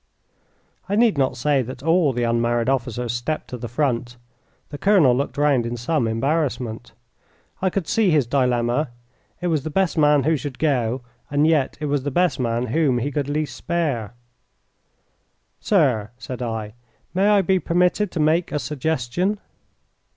I 0.89 0.95
need 0.95 1.15
not 1.15 1.37
say 1.37 1.61
that 1.61 1.83
all 1.83 2.11
the 2.11 2.23
unmarried 2.23 2.69
officers 2.69 3.13
stepped 3.13 3.49
to 3.49 3.57
the 3.59 3.67
front. 3.67 4.17
The 4.69 4.79
colonel 4.79 5.15
looked 5.15 5.37
round 5.37 5.63
in 5.63 5.77
some 5.77 6.07
embarrassment. 6.07 6.93
I 7.61 7.69
could 7.69 7.87
see 7.87 8.09
his 8.09 8.25
dilemma. 8.25 8.89
It 9.41 9.45
was 9.45 9.61
the 9.61 9.69
best 9.69 9.99
man 9.99 10.23
who 10.23 10.35
should 10.37 10.57
go, 10.57 11.03
and 11.29 11.45
yet 11.45 11.77
it 11.79 11.85
was 11.85 12.01
the 12.01 12.09
best 12.09 12.39
man 12.39 12.65
whom 12.73 12.97
he 12.97 13.11
could 13.11 13.29
least 13.29 13.55
spare. 13.55 14.15
"Sir," 15.59 16.09
said 16.17 16.41
I, 16.41 16.73
"may 17.13 17.27
I 17.27 17.43
be 17.43 17.59
permitted 17.59 18.09
to 18.13 18.19
make 18.19 18.51
a 18.51 18.57
suggestion?" 18.57 19.39